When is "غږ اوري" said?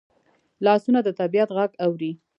1.57-2.11